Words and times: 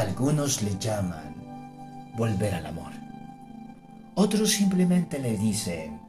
Algunos 0.00 0.62
le 0.62 0.78
llaman 0.78 1.34
volver 2.16 2.54
al 2.54 2.64
amor. 2.64 2.90
Otros 4.14 4.48
simplemente 4.48 5.18
le 5.18 5.36
dicen 5.36 6.00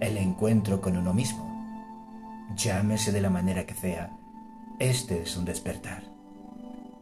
el 0.00 0.16
encuentro 0.16 0.80
con 0.80 0.96
uno 0.96 1.14
mismo. 1.14 1.46
Llámese 2.56 3.12
de 3.12 3.20
la 3.20 3.30
manera 3.30 3.64
que 3.66 3.74
sea, 3.74 4.10
este 4.80 5.22
es 5.22 5.36
un 5.36 5.44
despertar. 5.44 6.02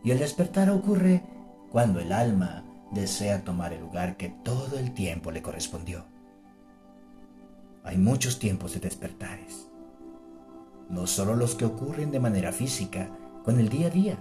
Y 0.05 0.11
el 0.11 0.19
despertar 0.19 0.69
ocurre 0.69 1.23
cuando 1.71 1.99
el 1.99 2.13
alma 2.13 2.63
desea 2.91 3.43
tomar 3.43 3.73
el 3.73 3.81
lugar 3.81 4.19
que 4.19 4.29
todo 4.29 4.79
el 4.79 4.93
tiempo 4.93 5.31
le 5.31 5.41
correspondió. 5.41 6.05
Hay 7.85 7.97
muchos 7.97 8.39
tiempos 8.39 8.75
de 8.75 8.81
despertares, 8.81 9.71
no 10.91 11.07
solo 11.07 11.35
los 11.37 11.55
que 11.55 11.65
ocurren 11.65 12.11
de 12.11 12.21
manera 12.21 12.53
física, 12.53 13.09
con 13.47 13.59
el 13.59 13.71
día 13.71 13.87
a 13.87 13.91
día, 13.91 14.19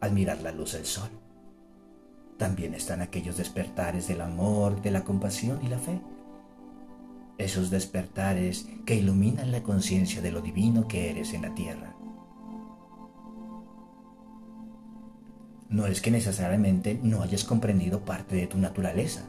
al 0.00 0.12
mirar 0.12 0.40
la 0.40 0.52
luz 0.52 0.74
del 0.74 0.86
sol. 0.86 1.10
También 2.38 2.74
están 2.74 3.02
aquellos 3.02 3.36
despertares 3.36 4.06
del 4.06 4.20
amor, 4.20 4.80
de 4.80 4.92
la 4.92 5.02
compasión 5.02 5.58
y 5.64 5.68
la 5.68 5.78
fe. 5.78 6.00
Esos 7.36 7.68
despertares 7.68 8.68
que 8.86 8.94
iluminan 8.94 9.50
la 9.50 9.64
conciencia 9.64 10.22
de 10.22 10.30
lo 10.30 10.40
divino 10.40 10.86
que 10.86 11.10
eres 11.10 11.34
en 11.34 11.42
la 11.42 11.54
tierra. 11.54 11.94
No 15.68 15.86
es 15.86 16.00
que 16.00 16.12
necesariamente 16.12 16.98
no 17.02 17.22
hayas 17.22 17.44
comprendido 17.44 18.04
parte 18.04 18.36
de 18.36 18.46
tu 18.46 18.56
naturaleza. 18.56 19.24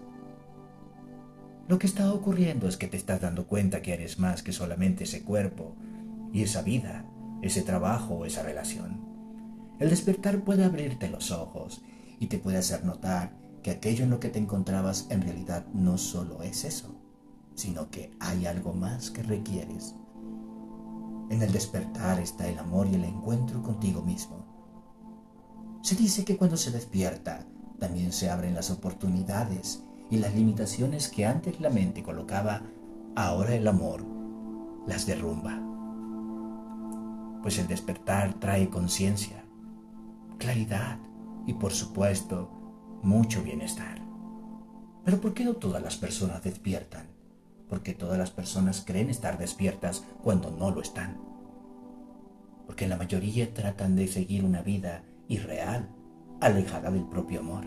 Lo 1.67 1.79
que 1.79 1.87
está 1.87 2.13
ocurriendo 2.13 2.67
es 2.67 2.77
que 2.77 2.87
te 2.87 2.97
estás 2.97 3.21
dando 3.21 3.47
cuenta 3.47 3.81
que 3.81 3.93
eres 3.93 4.19
más 4.19 4.43
que 4.43 4.53
solamente 4.53 5.03
ese 5.03 5.23
cuerpo 5.23 5.75
y 6.31 6.43
esa 6.43 6.61
vida, 6.61 7.05
ese 7.41 7.63
trabajo 7.63 8.15
o 8.15 8.25
esa 8.25 8.43
relación. 8.43 9.01
El 9.79 9.89
despertar 9.89 10.41
puede 10.41 10.63
abrirte 10.63 11.09
los 11.09 11.31
ojos 11.31 11.81
y 12.19 12.27
te 12.27 12.37
puede 12.37 12.57
hacer 12.57 12.85
notar 12.85 13.37
que 13.63 13.71
aquello 13.71 14.03
en 14.03 14.09
lo 14.09 14.19
que 14.19 14.29
te 14.29 14.39
encontrabas 14.39 15.07
en 15.09 15.21
realidad 15.21 15.65
no 15.73 15.97
solo 15.97 16.43
es 16.43 16.65
eso, 16.65 16.95
sino 17.55 17.89
que 17.89 18.11
hay 18.19 18.45
algo 18.45 18.73
más 18.73 19.09
que 19.09 19.23
requieres. 19.23 19.95
En 21.29 21.41
el 21.41 21.51
despertar 21.51 22.19
está 22.19 22.47
el 22.47 22.57
amor 22.59 22.87
y 22.87 22.95
el 22.95 23.03
encuentro 23.03 23.61
contigo 23.61 24.01
mismo. 24.01 24.45
Se 25.81 25.95
dice 25.95 26.25
que 26.25 26.37
cuando 26.37 26.57
se 26.57 26.71
despierta, 26.71 27.45
también 27.79 28.11
se 28.11 28.29
abren 28.29 28.55
las 28.55 28.71
oportunidades 28.71 29.83
y 30.09 30.17
las 30.17 30.35
limitaciones 30.35 31.07
que 31.07 31.25
antes 31.25 31.59
la 31.61 31.69
mente 31.69 32.03
colocaba, 32.03 32.63
ahora 33.15 33.55
el 33.55 33.67
amor 33.67 34.05
las 34.87 35.05
derrumba. 35.05 35.61
Pues 37.41 37.57
el 37.59 37.67
despertar 37.67 38.33
trae 38.39 38.69
conciencia, 38.69 39.45
claridad 40.37 40.99
y 41.49 41.53
por 41.53 41.73
supuesto 41.73 42.47
mucho 43.01 43.41
bienestar. 43.41 43.99
Pero 45.03 45.19
¿por 45.19 45.33
qué 45.33 45.43
no 45.43 45.55
todas 45.55 45.81
las 45.81 45.97
personas 45.97 46.43
despiertan? 46.43 47.07
Porque 47.67 47.95
todas 47.95 48.19
las 48.19 48.29
personas 48.29 48.83
creen 48.85 49.09
estar 49.09 49.39
despiertas 49.39 50.05
cuando 50.23 50.51
no 50.51 50.69
lo 50.69 50.79
están. 50.79 51.19
Porque 52.67 52.87
la 52.87 52.97
mayoría 52.97 53.51
tratan 53.51 53.95
de 53.95 54.07
seguir 54.07 54.45
una 54.45 54.61
vida 54.61 55.03
irreal, 55.27 55.89
alejada 56.39 56.91
del 56.91 57.05
propio 57.05 57.39
amor. 57.39 57.65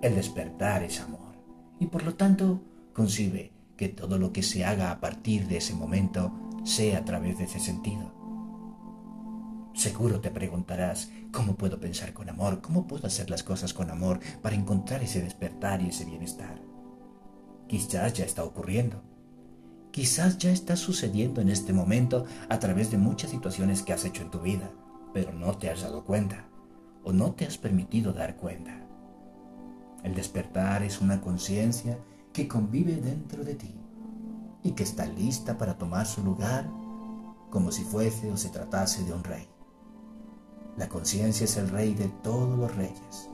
El 0.00 0.14
despertar 0.14 0.82
es 0.82 0.98
amor 1.02 1.36
y 1.78 1.88
por 1.88 2.04
lo 2.04 2.14
tanto 2.14 2.62
concibe 2.94 3.52
que 3.76 3.90
todo 3.90 4.16
lo 4.16 4.32
que 4.32 4.42
se 4.42 4.64
haga 4.64 4.90
a 4.90 5.00
partir 5.00 5.46
de 5.46 5.58
ese 5.58 5.74
momento 5.74 6.32
sea 6.64 7.00
a 7.00 7.04
través 7.04 7.36
de 7.36 7.44
ese 7.44 7.60
sentido. 7.60 8.23
Seguro 9.74 10.20
te 10.20 10.30
preguntarás, 10.30 11.10
¿cómo 11.32 11.56
puedo 11.56 11.80
pensar 11.80 12.12
con 12.12 12.28
amor? 12.28 12.60
¿Cómo 12.60 12.86
puedo 12.86 13.08
hacer 13.08 13.28
las 13.28 13.42
cosas 13.42 13.74
con 13.74 13.90
amor 13.90 14.20
para 14.40 14.54
encontrar 14.54 15.02
ese 15.02 15.20
despertar 15.20 15.82
y 15.82 15.88
ese 15.88 16.04
bienestar? 16.04 16.62
Quizás 17.66 18.12
ya 18.12 18.24
está 18.24 18.44
ocurriendo. 18.44 19.02
Quizás 19.90 20.38
ya 20.38 20.52
está 20.52 20.76
sucediendo 20.76 21.40
en 21.40 21.48
este 21.48 21.72
momento 21.72 22.24
a 22.48 22.60
través 22.60 22.92
de 22.92 22.98
muchas 22.98 23.32
situaciones 23.32 23.82
que 23.82 23.92
has 23.92 24.04
hecho 24.04 24.22
en 24.22 24.30
tu 24.30 24.40
vida, 24.40 24.70
pero 25.12 25.32
no 25.32 25.58
te 25.58 25.68
has 25.70 25.82
dado 25.82 26.04
cuenta 26.04 26.46
o 27.02 27.12
no 27.12 27.32
te 27.32 27.44
has 27.44 27.58
permitido 27.58 28.12
dar 28.12 28.36
cuenta. 28.36 28.80
El 30.04 30.14
despertar 30.14 30.84
es 30.84 31.00
una 31.00 31.20
conciencia 31.20 31.98
que 32.32 32.46
convive 32.46 32.96
dentro 32.96 33.42
de 33.42 33.56
ti 33.56 33.74
y 34.62 34.72
que 34.72 34.84
está 34.84 35.04
lista 35.06 35.58
para 35.58 35.78
tomar 35.78 36.06
su 36.06 36.22
lugar 36.22 36.70
como 37.50 37.72
si 37.72 37.82
fuese 37.82 38.30
o 38.30 38.36
se 38.36 38.50
tratase 38.50 39.04
de 39.04 39.12
un 39.12 39.24
rey. 39.24 39.48
La 40.76 40.88
conciencia 40.88 41.44
es 41.44 41.56
el 41.56 41.68
rey 41.68 41.94
de 41.94 42.08
todos 42.08 42.58
los 42.58 42.74
reyes, 42.74 43.30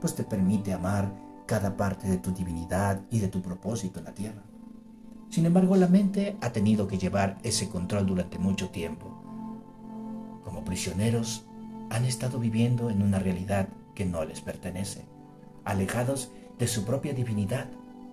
pues 0.00 0.14
te 0.16 0.24
permite 0.24 0.72
amar 0.72 1.12
cada 1.46 1.76
parte 1.76 2.08
de 2.08 2.18
tu 2.18 2.32
divinidad 2.32 3.00
y 3.10 3.20
de 3.20 3.28
tu 3.28 3.42
propósito 3.42 4.00
en 4.00 4.06
la 4.06 4.14
tierra. 4.14 4.42
Sin 5.28 5.46
embargo, 5.46 5.76
la 5.76 5.86
mente 5.86 6.36
ha 6.40 6.50
tenido 6.50 6.88
que 6.88 6.98
llevar 6.98 7.38
ese 7.44 7.68
control 7.68 8.06
durante 8.06 8.38
mucho 8.38 8.70
tiempo. 8.70 9.06
Como 10.44 10.64
prisioneros 10.64 11.46
han 11.90 12.04
estado 12.04 12.40
viviendo 12.40 12.90
en 12.90 13.02
una 13.02 13.20
realidad 13.20 13.68
que 13.94 14.04
no 14.04 14.24
les 14.24 14.40
pertenece, 14.40 15.04
alejados 15.64 16.32
de 16.58 16.66
su 16.66 16.84
propia 16.84 17.12
divinidad 17.12 17.68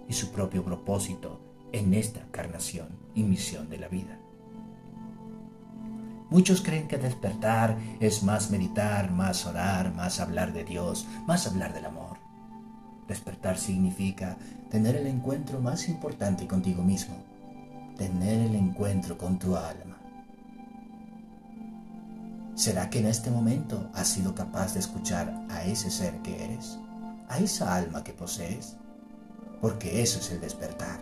y 0.08 0.14
su 0.14 0.32
propio 0.32 0.64
propósito 0.64 1.42
en 1.72 1.96
esta 1.96 2.22
encarnación 2.22 2.90
y 3.16 3.24
misión 3.24 3.70
de 3.70 3.80
la 3.80 3.88
vida. 3.88 4.20
Muchos 6.30 6.62
creen 6.62 6.88
que 6.88 6.98
despertar 6.98 7.78
es 8.00 8.22
más 8.22 8.52
meditar, 8.52 9.12
más 9.12 9.46
orar, 9.46 9.94
más 9.94 10.20
hablar 10.20 10.52
de 10.52 10.66
Dios, 10.66 11.08
más 11.26 11.48
hablar 11.48 11.74
del 11.74 11.86
amor. 11.86 12.18
Despertar 13.08 13.58
significa 13.58 14.38
tener 14.70 14.98
el 14.98 15.08
encuentro 15.08 15.62
más 15.62 15.88
importante 15.88 16.46
contigo 16.46 16.84
mismo, 16.84 17.16
tener 17.98 18.50
el 18.50 18.56
encuentro 18.56 19.18
con 19.18 19.40
tu 19.40 19.56
alma. 19.56 19.98
¿Será 22.56 22.90
que 22.90 23.00
en 23.00 23.06
este 23.06 23.32
momento 23.32 23.90
has 23.94 24.10
sido 24.10 24.36
capaz 24.36 24.74
de 24.74 24.82
escuchar 24.82 25.46
a 25.50 25.64
ese 25.64 25.90
ser 25.90 26.18
que 26.24 26.44
eres? 26.44 26.78
¿A 27.30 27.38
esa 27.38 27.74
alma 27.74 28.04
que 28.04 28.14
posees? 28.14 28.76
Porque 29.62 30.02
eso 30.02 30.20
es 30.20 30.32
el 30.32 30.42
despertar. 30.42 31.00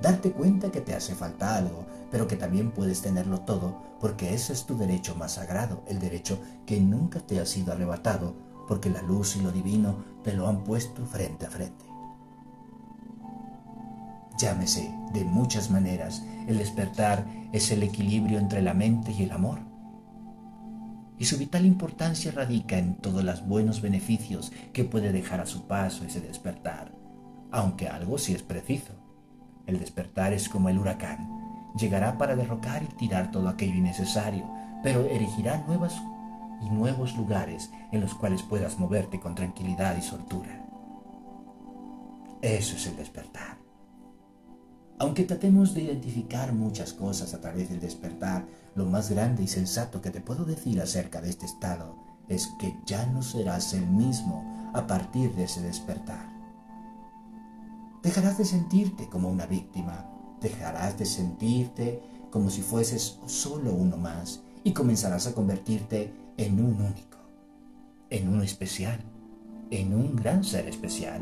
Darte 0.00 0.32
cuenta 0.32 0.70
que 0.70 0.80
te 0.80 0.94
hace 0.94 1.14
falta 1.14 1.56
algo, 1.56 1.86
pero 2.10 2.26
que 2.26 2.36
también 2.36 2.70
puedes 2.70 3.02
tenerlo 3.02 3.40
todo, 3.40 3.82
porque 4.00 4.34
ese 4.34 4.52
es 4.52 4.64
tu 4.64 4.76
derecho 4.76 5.14
más 5.14 5.32
sagrado, 5.32 5.82
el 5.88 5.98
derecho 5.98 6.38
que 6.66 6.80
nunca 6.80 7.20
te 7.20 7.38
ha 7.38 7.46
sido 7.46 7.72
arrebatado, 7.72 8.34
porque 8.66 8.88
la 8.88 9.02
luz 9.02 9.36
y 9.36 9.42
lo 9.42 9.52
divino 9.52 9.96
te 10.24 10.32
lo 10.32 10.48
han 10.48 10.64
puesto 10.64 11.04
frente 11.04 11.46
a 11.46 11.50
frente. 11.50 11.84
Llámese 14.38 14.90
de 15.12 15.24
muchas 15.24 15.70
maneras, 15.70 16.22
el 16.46 16.56
despertar 16.56 17.26
es 17.52 17.70
el 17.70 17.82
equilibrio 17.82 18.38
entre 18.38 18.62
la 18.62 18.72
mente 18.72 19.12
y 19.12 19.24
el 19.24 19.32
amor 19.32 19.70
y 21.20 21.26
su 21.26 21.36
vital 21.36 21.66
importancia 21.66 22.32
radica 22.32 22.78
en 22.78 22.94
todos 22.94 23.22
los 23.22 23.46
buenos 23.46 23.82
beneficios 23.82 24.52
que 24.72 24.84
puede 24.84 25.12
dejar 25.12 25.40
a 25.40 25.46
su 25.46 25.66
paso 25.66 26.02
ese 26.02 26.22
despertar, 26.22 26.92
aunque 27.50 27.88
algo 27.88 28.16
sí 28.16 28.32
es 28.32 28.42
preciso. 28.42 28.94
El 29.70 29.78
despertar 29.78 30.32
es 30.32 30.48
como 30.48 30.68
el 30.68 30.80
huracán, 30.80 31.72
llegará 31.78 32.18
para 32.18 32.34
derrocar 32.34 32.82
y 32.82 32.88
tirar 32.88 33.30
todo 33.30 33.48
aquello 33.48 33.76
innecesario, 33.76 34.50
pero 34.82 35.02
erigirá 35.06 35.64
nuevas 35.68 35.94
y 36.60 36.68
nuevos 36.70 37.16
lugares 37.16 37.70
en 37.92 38.00
los 38.00 38.14
cuales 38.14 38.42
puedas 38.42 38.80
moverte 38.80 39.20
con 39.20 39.36
tranquilidad 39.36 39.96
y 39.96 40.02
soltura. 40.02 40.66
Eso 42.42 42.74
es 42.74 42.84
el 42.88 42.96
despertar. 42.96 43.58
Aunque 44.98 45.22
tratemos 45.22 45.72
de 45.72 45.82
identificar 45.82 46.52
muchas 46.52 46.92
cosas 46.92 47.32
a 47.32 47.40
través 47.40 47.70
del 47.70 47.78
despertar, 47.78 48.44
lo 48.74 48.86
más 48.86 49.08
grande 49.08 49.44
y 49.44 49.46
sensato 49.46 50.00
que 50.00 50.10
te 50.10 50.20
puedo 50.20 50.44
decir 50.44 50.80
acerca 50.80 51.20
de 51.20 51.30
este 51.30 51.46
estado 51.46 51.96
es 52.28 52.48
que 52.58 52.74
ya 52.86 53.06
no 53.06 53.22
serás 53.22 53.72
el 53.74 53.86
mismo 53.86 54.72
a 54.74 54.88
partir 54.88 55.32
de 55.36 55.44
ese 55.44 55.62
despertar. 55.62 56.39
Dejarás 58.02 58.38
de 58.38 58.44
sentirte 58.44 59.08
como 59.08 59.28
una 59.28 59.46
víctima, 59.46 60.06
dejarás 60.40 60.98
de 60.98 61.04
sentirte 61.04 62.02
como 62.30 62.48
si 62.48 62.62
fueses 62.62 63.18
solo 63.26 63.72
uno 63.72 63.96
más 63.96 64.42
y 64.64 64.72
comenzarás 64.72 65.26
a 65.26 65.34
convertirte 65.34 66.12
en 66.38 66.54
un 66.64 66.80
único, 66.80 67.18
en 68.08 68.28
uno 68.28 68.42
especial, 68.42 69.00
en 69.70 69.94
un 69.94 70.16
gran 70.16 70.44
ser 70.44 70.66
especial, 70.66 71.20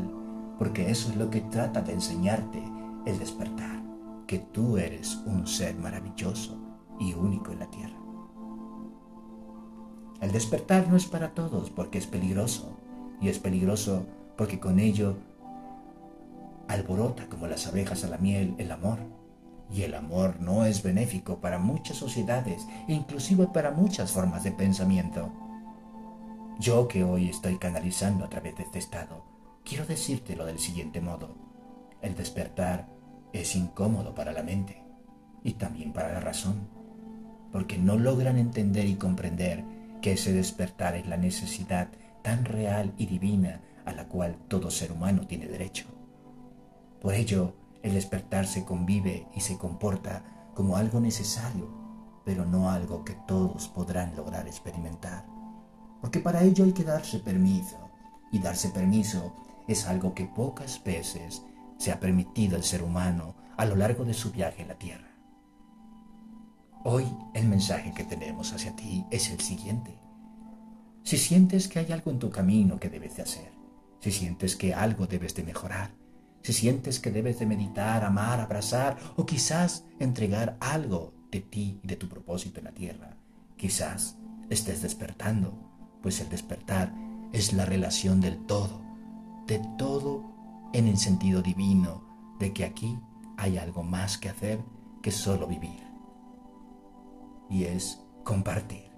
porque 0.57 0.89
eso 0.89 1.09
es 1.09 1.17
lo 1.17 1.29
que 1.29 1.41
trata 1.41 1.81
de 1.81 1.93
enseñarte 1.93 2.63
el 3.05 3.19
despertar, 3.19 3.81
que 4.25 4.39
tú 4.39 4.77
eres 4.77 5.15
un 5.25 5.47
ser 5.47 5.75
maravilloso 5.75 6.57
y 6.99 7.13
único 7.13 7.51
en 7.51 7.59
la 7.59 7.69
tierra. 7.69 7.97
El 10.21 10.31
despertar 10.31 10.87
no 10.89 10.95
es 10.95 11.05
para 11.05 11.33
todos 11.33 11.69
porque 11.69 11.97
es 11.97 12.07
peligroso, 12.07 12.77
y 13.21 13.27
es 13.27 13.39
peligroso 13.39 14.05
porque 14.37 14.59
con 14.59 14.79
ello 14.79 15.17
alborota 16.69 17.25
como 17.27 17.47
las 17.47 17.67
abejas 17.67 18.03
a 18.03 18.07
la 18.07 18.17
miel 18.17 18.55
el 18.57 18.71
amor. 18.71 18.99
Y 19.71 19.83
el 19.83 19.93
amor 19.93 20.39
no 20.39 20.65
es 20.65 20.81
benéfico 20.81 21.39
para 21.39 21.59
muchas 21.59 21.97
sociedades 21.97 22.65
inclusive 22.87 23.47
para 23.47 23.71
muchas 23.71 24.11
formas 24.11 24.43
de 24.43 24.51
pensamiento. 24.51 25.31
Yo 26.59 26.87
que 26.87 27.03
hoy 27.03 27.29
estoy 27.29 27.57
canalizando 27.57 28.25
a 28.25 28.29
través 28.29 28.55
de 28.55 28.63
este 28.63 28.79
estado, 28.79 29.25
quiero 29.63 29.85
decírtelo 29.85 30.45
del 30.45 30.59
siguiente 30.59 31.01
modo. 31.01 31.35
El 32.01 32.15
despertar 32.15 32.87
es 33.33 33.55
incómodo 33.55 34.15
para 34.15 34.31
la 34.31 34.43
mente 34.43 34.83
y 35.43 35.53
también 35.53 35.93
para 35.93 36.13
la 36.13 36.19
razón, 36.19 36.67
porque 37.51 37.77
no 37.77 37.97
logran 37.97 38.37
entender 38.37 38.85
y 38.85 38.95
comprender 38.95 39.63
que 40.01 40.13
ese 40.13 40.33
despertar 40.33 40.95
es 40.95 41.07
la 41.07 41.17
necesidad 41.17 41.89
tan 42.23 42.45
real 42.45 42.93
y 42.97 43.05
divina 43.05 43.61
a 43.85 43.93
la 43.93 44.07
cual 44.07 44.37
todo 44.47 44.69
ser 44.69 44.91
humano 44.91 45.25
tiene 45.27 45.47
derecho. 45.47 45.98
Por 47.01 47.13
ello, 47.13 47.53
el 47.81 47.93
despertar 47.93 48.45
se 48.45 48.65
convive 48.65 49.27
y 49.33 49.39
se 49.39 49.57
comporta 49.57 50.51
como 50.53 50.75
algo 50.75 50.99
necesario, 50.99 51.69
pero 52.25 52.45
no 52.45 52.69
algo 52.69 53.05
que 53.05 53.13
todos 53.27 53.69
podrán 53.69 54.15
lograr 54.15 54.47
experimentar. 54.47 55.25
Porque 56.01 56.19
para 56.19 56.43
ello 56.43 56.65
hay 56.65 56.73
que 56.73 56.83
darse 56.83 57.19
permiso, 57.19 57.77
y 58.31 58.39
darse 58.39 58.69
permiso 58.69 59.33
es 59.67 59.87
algo 59.87 60.13
que 60.13 60.25
pocas 60.25 60.83
veces 60.83 61.43
se 61.77 61.91
ha 61.91 61.99
permitido 61.99 62.57
al 62.57 62.63
ser 62.63 62.83
humano 62.83 63.35
a 63.57 63.65
lo 63.65 63.75
largo 63.75 64.03
de 64.03 64.13
su 64.13 64.31
viaje 64.31 64.61
en 64.61 64.67
la 64.67 64.75
Tierra. 64.75 65.07
Hoy 66.83 67.05
el 67.33 67.47
mensaje 67.47 67.93
que 67.93 68.03
tenemos 68.03 68.53
hacia 68.53 68.75
ti 68.75 69.05
es 69.11 69.29
el 69.31 69.39
siguiente. 69.39 69.99
Si 71.03 71.17
sientes 71.17 71.67
que 71.67 71.79
hay 71.79 71.91
algo 71.91 72.11
en 72.11 72.19
tu 72.19 72.29
camino 72.29 72.79
que 72.79 72.89
debes 72.89 73.15
de 73.15 73.23
hacer, 73.23 73.51
si 73.99 74.11
sientes 74.11 74.55
que 74.55 74.73
algo 74.73 75.07
debes 75.07 75.35
de 75.35 75.43
mejorar, 75.43 75.91
si 76.41 76.53
sientes 76.53 76.99
que 76.99 77.11
debes 77.11 77.39
de 77.39 77.45
meditar, 77.45 78.03
amar, 78.03 78.39
abrazar 78.39 78.97
o 79.15 79.25
quizás 79.25 79.85
entregar 79.99 80.57
algo 80.59 81.13
de 81.31 81.41
ti 81.41 81.79
y 81.83 81.87
de 81.87 81.95
tu 81.95 82.07
propósito 82.07 82.59
en 82.59 82.65
la 82.65 82.71
tierra, 82.71 83.17
quizás 83.57 84.17
estés 84.49 84.81
despertando, 84.81 85.53
pues 86.01 86.19
el 86.21 86.29
despertar 86.29 86.93
es 87.33 87.53
la 87.53 87.65
relación 87.65 88.21
del 88.21 88.45
todo, 88.45 88.81
de 89.45 89.61
todo 89.77 90.23
en 90.73 90.87
el 90.87 90.97
sentido 90.97 91.41
divino 91.41 92.03
de 92.39 92.53
que 92.53 92.63
aquí 92.63 92.97
hay 93.37 93.57
algo 93.57 93.83
más 93.83 94.17
que 94.17 94.29
hacer 94.29 94.59
que 95.01 95.11
solo 95.11 95.47
vivir. 95.47 95.83
Y 97.49 97.63
es 97.65 98.01
compartir. 98.23 98.88